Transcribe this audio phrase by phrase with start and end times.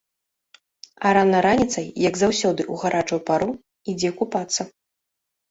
[1.09, 3.49] А рана раніцай, як заўсёды ў гарачую пару,
[3.95, 4.61] ідзе купацца.